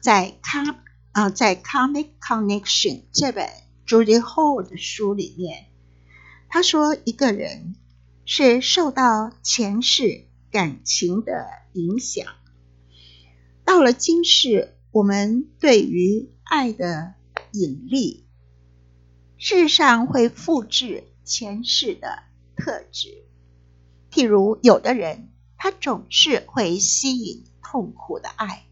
[0.00, 0.78] 在康
[1.12, 3.48] 啊，在《Comic Connection》这本
[3.86, 5.66] Judy Hall 的书里面，
[6.48, 7.74] 他说一个人
[8.24, 12.26] 是受到前世感情的影响，
[13.64, 17.14] 到了今世，我们对于爱的
[17.52, 18.26] 引力，
[19.36, 22.22] 事实上会复制前世的
[22.56, 23.24] 特质。
[24.12, 28.64] 譬如，有的人他总是会吸引痛苦的爱，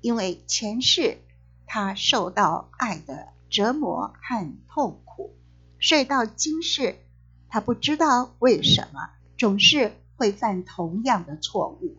[0.00, 1.18] 因为前世
[1.66, 5.34] 他受到爱的折磨和痛苦，
[5.80, 6.96] 所以到今世
[7.48, 11.96] 他不知道为什么总是会犯同样的错误。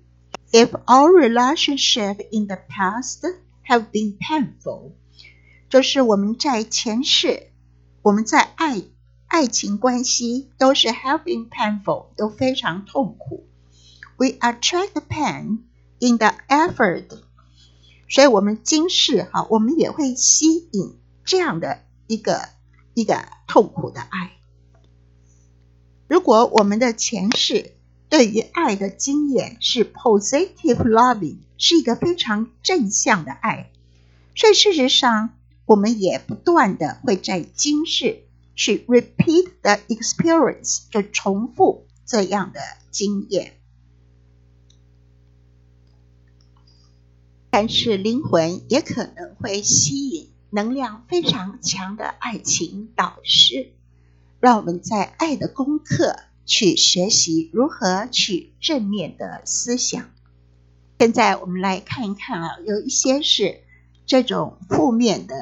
[0.52, 3.22] If our relationship in the past
[3.66, 4.92] have been painful，
[5.70, 7.52] 就是我们在前世，
[8.02, 8.84] 我们在爱
[9.28, 13.48] 爱情关系都是 have been painful，都非常痛苦。
[14.18, 15.64] We attract the pain
[16.00, 17.08] in the effort，
[18.11, 22.49] 所以我们今世哈，我们也会吸引这样的一个
[22.93, 24.33] 一个痛苦的爱。
[26.09, 27.77] 如果我们的前世
[28.09, 33.71] 对于爱的经验是 positive loving，是一个非常正向的爱，
[34.35, 38.24] 所以事实上我们也不断的会在今世
[38.57, 43.60] 去 repeat the experience，就重复这样的经验。
[47.51, 53.73] 但是灵魂也可能会吸引能量非常强的爱情导师，
[54.40, 56.16] 让我们在爱的功课。
[56.46, 60.10] 去学习如何去正面的思想。
[60.98, 63.60] 现在我们来看一看啊，有一些是
[64.04, 65.37] 这种负面的，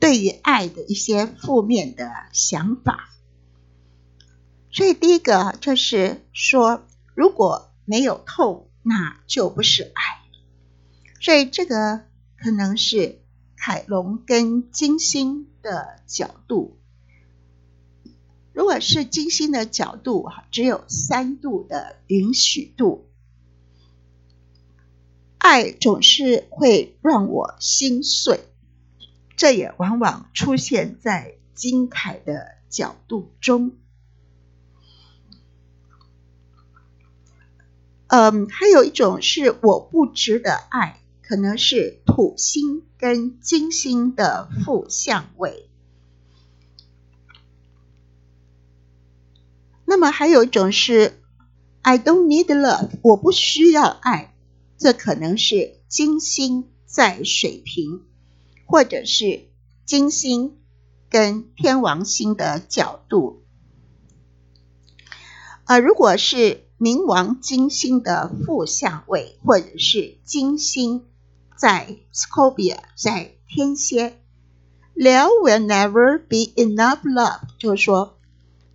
[0.00, 3.10] 对于爱的一些负面的想法。
[4.70, 6.82] 所以第一个就是说，
[7.14, 10.17] 如果没有痛，那就不是爱。
[11.20, 12.02] 所以这个
[12.36, 13.20] 可能是
[13.56, 16.78] 凯龙跟金星的角度。
[18.52, 23.08] 如果是金星的角度，哈，只有三度的允许度，
[25.38, 28.40] 爱总是会让我心碎，
[29.36, 33.76] 这也往往出现在金凯的角度中。
[38.08, 45.68] 嗯，还有一种是我不值得爱，可能是土星跟金星的负相位。
[49.84, 51.20] 那么还有一种是
[51.82, 54.34] ，I don't need love，我不需要爱，
[54.78, 58.04] 这可能是金星在水瓶，
[58.64, 59.48] 或者是
[59.84, 60.56] 金星
[61.10, 63.42] 跟天王星的角度。
[65.66, 71.04] 呃，如果是冥王金星的负相位，或者是金星
[71.58, 74.18] 在 Scorpio 在天蝎
[74.94, 78.14] ，There will never be enough love，就是说。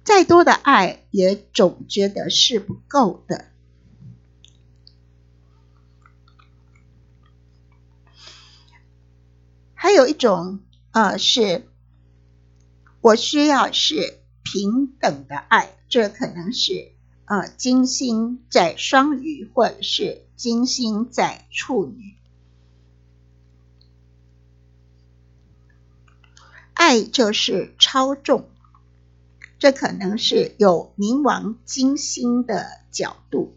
[0.06, 3.46] 再多的爱也总觉得是不够的。
[9.74, 10.60] 还有一种，
[10.92, 11.70] 呃，是
[13.00, 16.92] 我需要是平等的爱，这可能是
[17.24, 22.18] 呃金星在双鱼，或者是金星在处女，
[26.84, 28.50] 爱就是超重。
[29.58, 33.56] 这可能是有冥王金星的角度。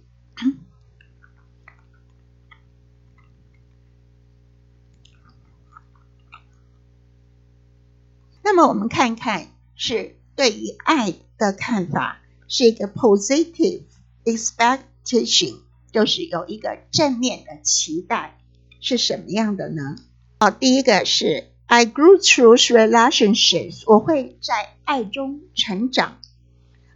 [8.44, 13.82] 那么我们看看，是对于爱的看法，是一个 positive
[14.24, 15.56] expectation，
[15.90, 18.38] 就是有一个正面的期待，
[18.80, 19.96] 是什么样的呢？
[20.38, 21.55] 好，第一个是。
[21.68, 26.18] I grew through relationships，我会在爱中成长。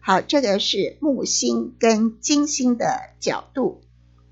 [0.01, 3.83] 好，这个是木星跟金星的角度，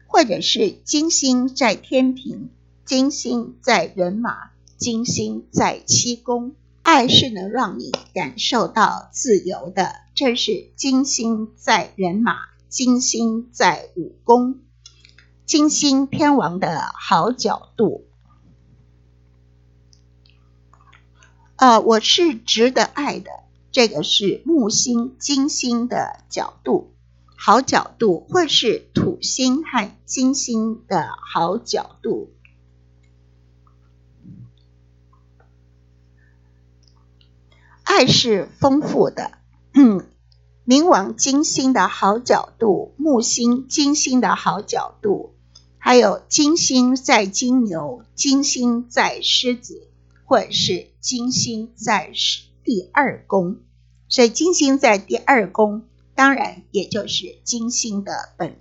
[0.07, 2.51] 或者是金星在天平，
[2.85, 6.55] 金星在人马，金星在七宫。
[6.83, 12.33] 爱是能让你感受到自由的，这是金星在人马，
[12.71, 14.61] 金星在五宫，
[15.45, 18.08] 金星天王的好角度。
[21.59, 23.31] 呃，我是值得爱的。
[23.73, 26.93] 这个是木星、金星的角度，
[27.37, 32.31] 好角度，或是土星和金星的好角度。
[37.83, 39.33] 爱是丰富的。
[39.75, 40.07] 嗯
[40.65, 45.35] 冥王、金星的好角度，木星、金星的好角度，
[45.79, 49.89] 还有金星在金牛、金星在狮子，
[50.25, 52.13] 或者是金星在
[52.65, 53.61] 第二宫。
[54.11, 55.85] 所以金星在第二宫，
[56.15, 58.59] 当然也就是金星的本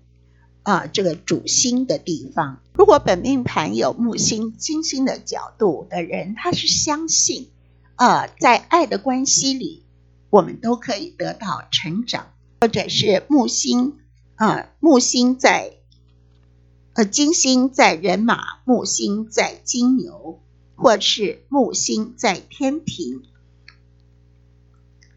[0.63, 2.61] 啊这个主星的地方。
[2.71, 7.49] 如果本命盘有木星、金星的角度的人，他是相信
[7.95, 9.83] 啊，在爱的关系里，
[10.29, 12.27] 我们都可以得到成长，
[12.61, 13.97] 或者是木星
[14.35, 15.73] 啊木星在。
[16.93, 20.41] 呃，金星在人马，木星在金牛，
[20.77, 23.23] 或是木星在天平，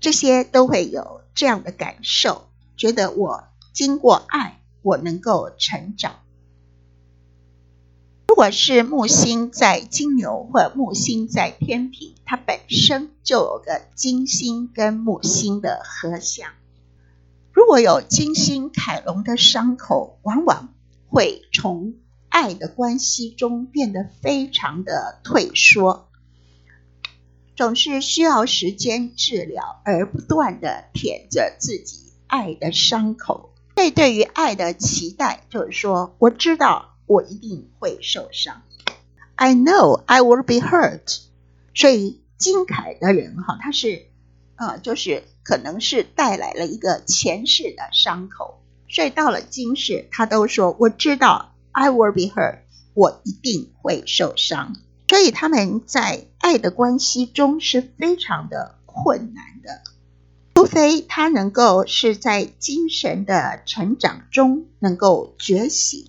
[0.00, 6.16] 这些都会有这样的感受，觉得我经过爱，我能够成长。
[8.26, 16.50] 如果是木星在金牛或木星在天平，它本身就有个金星跟木星的合相。
[17.52, 20.74] 如果有金星凯龙的伤口，往往。
[21.12, 21.96] 会从
[22.30, 26.08] 爱的关系中变得非常的退缩，
[27.56, 33.52] 总是需要时间治疗，而不断的舔着自己爱的伤口。
[33.76, 38.62] 这对于爱的期待，就是说，我知道我一定会受伤
[39.34, 41.20] ，I know I will be hurt。
[41.74, 44.06] 所以金凯的人哈，他是
[44.56, 48.62] 呃，就是可能是带来了一个前世的伤口。
[48.88, 52.60] 所以到了今世，他都说我知道，I will be hurt，
[52.94, 54.76] 我一定会受伤。
[55.08, 59.82] 所以他们在爱的关系中是非常的困难的，
[60.54, 66.06] 除非他能够是在精神的成长中能够觉醒，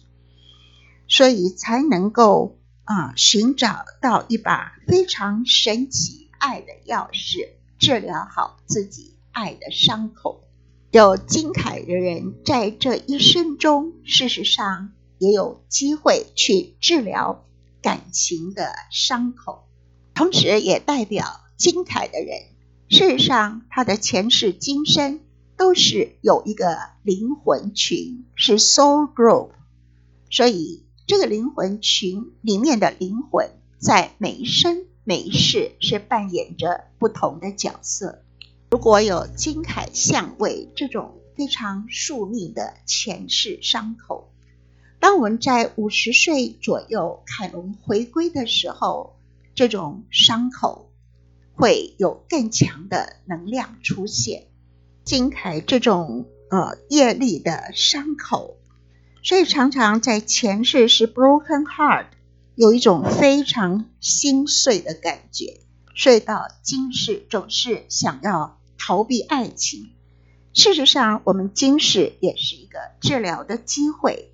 [1.08, 7.50] 所以才能够啊寻找到一把非常神奇爱的钥匙，
[7.80, 10.44] 治疗好自己爱的伤口。
[10.92, 14.92] 有金凯的人，在这一生中，事实上
[15.22, 17.46] 也有机会去治疗
[17.80, 19.68] 感情的伤口，
[20.16, 22.46] 同时也代表金凯的人，
[22.90, 25.20] 事实上他的前世今生
[25.56, 29.52] 都是有一个灵魂群，是 soul group，
[30.32, 38.24] 所以这个灵魂群里面的灵魂，在每一生每一世是扮演着不同的角色。
[38.72, 44.31] 如果有金凯相位这种非常宿命的前世伤口，
[45.02, 49.18] 当我们在五十岁左右凯龙回归的时候，
[49.56, 50.92] 这种伤口
[51.56, 54.46] 会有更强的能量出现。
[55.04, 58.58] 金凯这种呃业力的伤口，
[59.24, 62.06] 所以常常在前世是 broken heart，
[62.56, 65.62] 有一种非常心碎的感觉，
[65.94, 68.58] 睡到今世总是想要。
[68.84, 69.92] 逃避爱情，
[70.54, 74.34] 事实上，我们今世也是一个治疗的机会。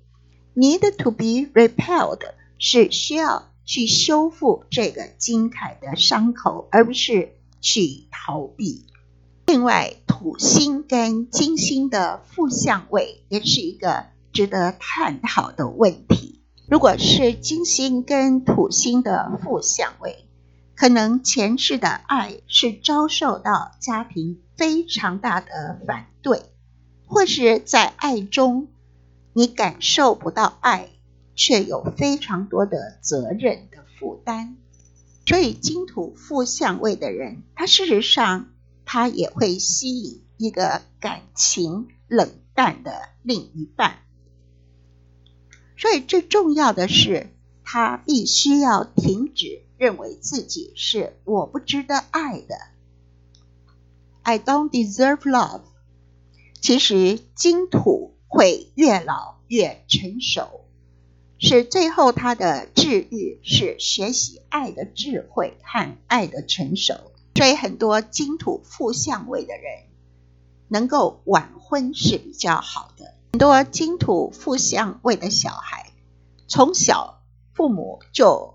[0.54, 2.22] Need to be repelled
[2.58, 8.86] 是需要去修复这个金凯的伤口，而不是去逃避。
[9.46, 16.40] 另外，土星跟金星的负相位也是一个值得探讨的问题。
[16.68, 20.26] 如果是金星跟土星的负相位，
[20.74, 26.42] 可能前世的爱是遭受到家庭非常大的反对，
[27.06, 28.68] 或是在爱中
[29.32, 30.90] 你感受不到爱，
[31.34, 34.56] 却有非常多的责任的负担。
[35.26, 38.50] 所以金土负相位的人，他事实上
[38.84, 43.98] 他也会吸引一个感情冷淡的另一半。
[45.76, 47.28] 所以最重要的是，
[47.64, 49.64] 他必须要停止。
[49.78, 52.56] 认为自己是我不值得爱的
[54.24, 55.60] ，I don't deserve love。
[56.60, 60.66] 其实金土会越老越成熟，
[61.38, 66.94] 是最后他的治愈是学习爱的智慧和爱的成熟。
[67.34, 69.84] 所以很多金土负相位的人
[70.68, 73.14] 能够晚婚是比较好的。
[73.32, 75.90] 很多金土负相位的小孩
[76.46, 77.22] 从小
[77.54, 78.54] 父母就。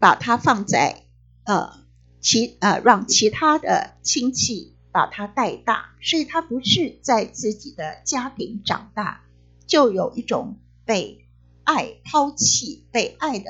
[0.00, 1.04] 把他放在
[1.44, 1.74] 呃
[2.22, 9.22] 其呃让其他的亲戚把他带大，所以他不是在自己的家庭长大，
[9.66, 11.26] 就有一种被
[11.64, 13.46] 爱抛弃、被爱的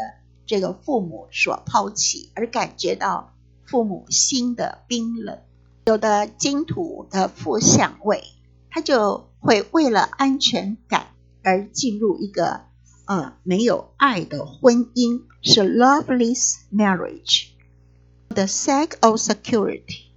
[0.47, 3.35] 这个父母所抛弃，而感觉到
[3.67, 5.39] 父母心的冰冷。
[5.87, 8.23] 有的金土的负相位，
[8.71, 11.09] 他就会为了安全感
[11.43, 12.69] 而进入一个。
[13.07, 20.10] 呃，没有爱的婚姻是 loveless marriage，the sake of security。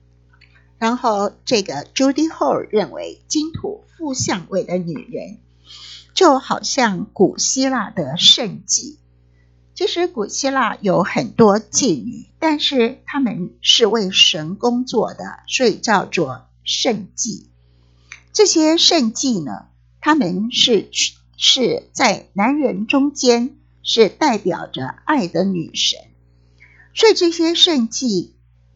[0.84, 5.38] 然后这个 Judy Hall 认为，金土负相位的女人
[6.14, 8.98] 就好像古希腊的圣妓。
[9.76, 17.46] 其实古希腊有很多妓女，但是她们是为神工作的，所以叫做圣妓。
[18.34, 19.68] 这些圣妓呢，
[20.02, 20.90] 他们是
[21.38, 25.98] 是在男人中间，是代表着爱的女神。
[26.94, 28.32] 所以这些圣妓，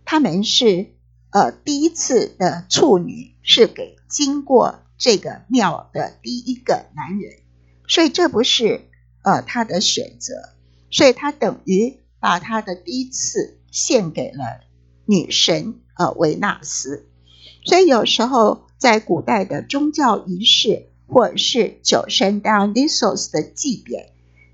[0.05, 0.93] 他们是
[1.31, 7.33] 呃第一次的处女，是给经过这个庙的第一个男人，
[7.87, 8.89] 所以这不是
[9.23, 10.33] 呃他的选择。
[10.89, 14.61] 所以他等于把他的第一次献给了
[15.05, 17.05] 女神呃维纳斯，
[17.65, 24.11] 所以有时候在古代的宗教仪式或者是酒神 Dionysos 的祭典，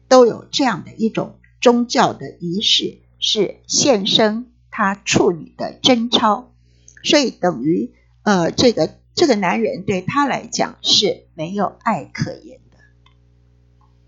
[0.07, 6.51] 都有这样的一种宗教的仪式，是献身他处女的贞操。
[7.03, 7.91] 所以等于
[8.23, 12.62] 呃这个这个男人对他来讲是没有爱可言。